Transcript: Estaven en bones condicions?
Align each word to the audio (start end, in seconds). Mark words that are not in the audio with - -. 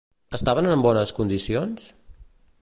Estaven 0.37 0.69
en 0.75 0.85
bones 0.85 1.13
condicions? 1.19 1.87